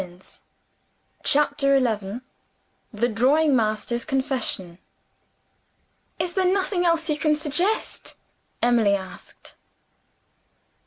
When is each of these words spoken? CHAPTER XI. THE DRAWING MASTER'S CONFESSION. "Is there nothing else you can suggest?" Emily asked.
CHAPTER 1.23 1.77
XI. 1.79 2.21
THE 2.91 3.07
DRAWING 3.07 3.55
MASTER'S 3.55 4.03
CONFESSION. 4.03 4.79
"Is 6.17 6.33
there 6.33 6.51
nothing 6.51 6.83
else 6.87 7.07
you 7.07 7.19
can 7.19 7.35
suggest?" 7.35 8.17
Emily 8.63 8.95
asked. 8.95 9.57